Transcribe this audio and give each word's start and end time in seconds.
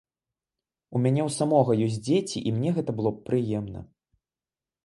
У 0.97 1.01
мяне 1.03 1.21
ў 1.25 1.29
самога 1.39 1.71
ёсць 1.87 2.01
дзеці 2.07 2.41
і 2.47 2.57
мне 2.57 2.69
гэта 2.79 2.91
было 3.01 3.15
б 3.19 3.25
прыемна. 3.29 3.79